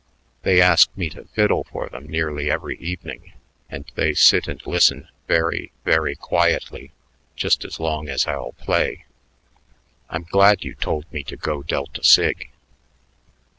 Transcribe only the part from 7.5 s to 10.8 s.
as long as I'll play. I'm glad you